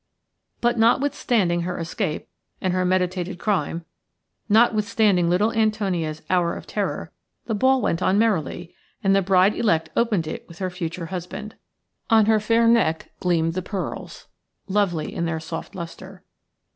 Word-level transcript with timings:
But 0.61 0.79
notwithstanding 0.79 1.61
her 1.61 1.77
escape 1.77 2.27
and 2.59 2.73
her 2.73 2.83
meditated 2.83 3.37
crime, 3.37 3.85
notwithstanding 4.49 5.29
little 5.29 5.53
Antonia's 5.53 6.23
hour 6.27 6.55
of 6.55 6.65
terror, 6.65 7.11
the 7.45 7.53
ball 7.53 7.83
went 7.83 8.01
on 8.01 8.17
merrily, 8.17 8.73
and 9.03 9.15
the 9.15 9.21
bride 9.21 9.55
elect 9.55 9.91
opened 9.95 10.25
it 10.25 10.47
with 10.47 10.57
her 10.57 10.71
future 10.71 11.05
husband. 11.13 11.53
On 12.09 12.25
her 12.25 12.39
fair 12.39 12.67
neck 12.67 13.11
gleamed 13.19 13.53
the 13.53 13.61
pearls, 13.61 14.25
lovely 14.67 15.13
in 15.13 15.25
their 15.25 15.39
soft 15.39 15.75
lustre. 15.75 16.23